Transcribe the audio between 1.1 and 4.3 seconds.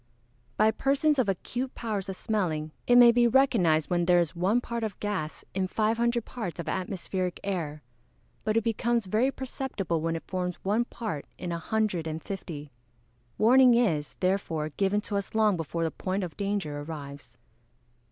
of acute powers of smelling it may be recognised when there